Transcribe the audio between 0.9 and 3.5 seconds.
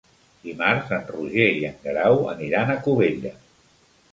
en Roger i en Guerau aniran a Cubelles.